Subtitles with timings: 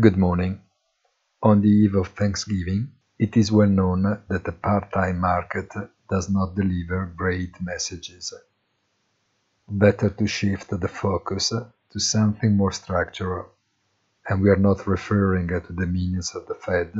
[0.00, 0.60] Good morning.
[1.42, 5.72] On the eve of Thanksgiving, it is well known that the part-time market
[6.08, 8.32] does not deliver great messages.
[9.66, 13.46] Better to shift the focus to something more structural,
[14.28, 16.92] and we are not referring to the minions of the Fed,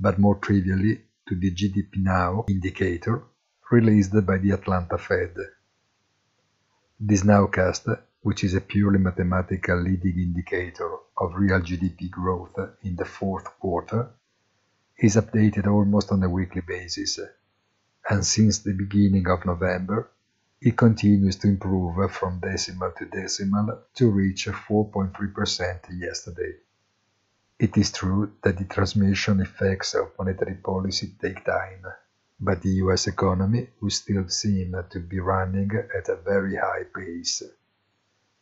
[0.00, 3.24] but more trivially to the GDP Now indicator
[3.70, 5.34] released by the Atlanta Fed.
[6.98, 7.88] This nowcast
[8.22, 14.10] which is a purely mathematical leading indicator of real GDP growth in the fourth quarter,
[14.98, 17.18] is updated almost on a weekly basis,
[18.08, 20.10] and since the beginning of November,
[20.60, 26.54] it continues to improve from decimal to decimal to reach 4.3% yesterday.
[27.58, 31.84] It is true that the transmission effects of monetary policy take time,
[32.40, 37.42] but the US economy will still seem to be running at a very high pace.